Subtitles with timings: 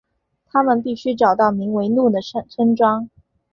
[0.47, 2.19] 他们必须找到名为怒的
[2.49, 3.07] 村庄。